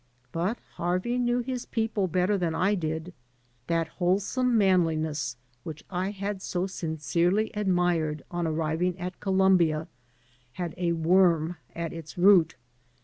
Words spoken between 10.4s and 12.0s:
had a worm at